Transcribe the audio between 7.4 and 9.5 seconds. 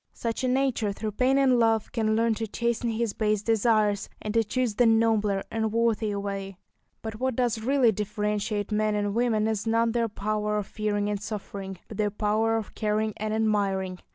really differentiate men and women